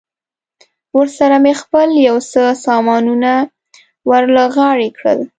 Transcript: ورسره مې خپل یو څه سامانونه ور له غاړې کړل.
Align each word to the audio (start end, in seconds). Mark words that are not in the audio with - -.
ورسره 0.97 1.37
مې 1.43 1.53
خپل 1.61 1.87
یو 2.07 2.17
څه 2.31 2.43
سامانونه 2.65 3.31
ور 4.09 4.23
له 4.35 4.43
غاړې 4.55 4.89
کړل. 4.97 5.19